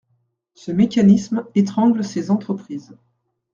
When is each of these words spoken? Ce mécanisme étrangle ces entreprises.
Ce 0.55 0.71
mécanisme 0.71 1.45
étrangle 1.53 2.03
ces 2.03 2.31
entreprises. 2.31 2.97